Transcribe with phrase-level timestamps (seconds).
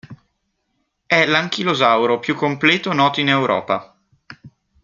[1.05, 3.95] È l'anchilosauro più completo noto in Europa.